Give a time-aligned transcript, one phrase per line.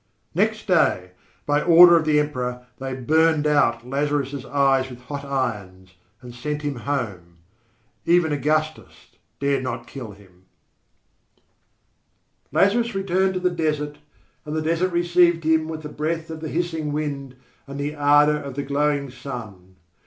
[0.33, 1.11] Next day,
[1.45, 5.93] by order of the Emperor, they burned out Lazarus' eyes with hot irons
[6.23, 7.37] and sent him home.
[8.07, 10.45] Even Augustus dared not kill him.
[12.51, 13.99] Lazarus returned to the desert
[14.43, 17.35] and the desert received him with the breath of the hissing wind
[17.67, 19.75] and the ardour of the glowing sun.